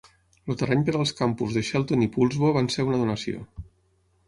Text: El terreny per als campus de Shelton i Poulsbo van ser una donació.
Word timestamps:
El 0.53 0.55
terreny 0.61 0.79
per 0.87 0.95
als 0.99 1.13
campus 1.19 1.59
de 1.59 1.63
Shelton 1.69 2.07
i 2.07 2.09
Poulsbo 2.17 2.51
van 2.59 2.73
ser 2.77 2.89
una 2.91 3.05
donació. 3.05 3.47